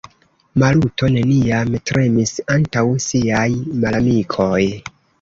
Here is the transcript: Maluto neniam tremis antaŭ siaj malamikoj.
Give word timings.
Maluto 0.63 1.09
neniam 1.17 1.77
tremis 1.93 2.35
antaŭ 2.57 2.85
siaj 3.07 3.47
malamikoj. 3.87 4.63